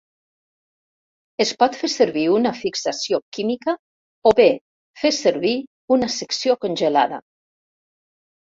[1.43, 3.75] Es pot fer servir una fixació química,
[4.31, 4.49] o bé
[5.03, 5.55] fer servir
[5.97, 7.25] una secció congelada.